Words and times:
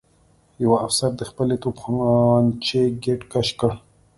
یوه 0.63 0.77
افسر 0.85 1.09
د 1.17 1.21
خپلې 1.29 1.55
توپانچې 1.63 2.81
ګېټ 3.03 3.21
کش 3.31 3.47
کړ 3.59 3.71